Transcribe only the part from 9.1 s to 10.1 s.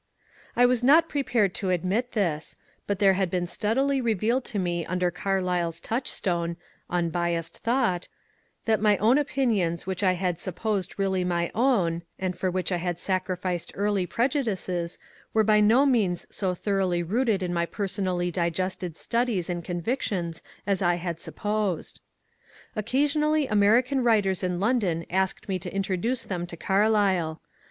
opinions which